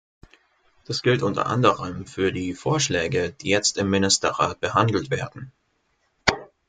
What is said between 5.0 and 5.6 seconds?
werden.